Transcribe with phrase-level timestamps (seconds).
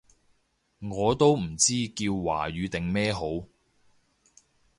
[0.79, 3.45] 我都唔知叫華語定咩好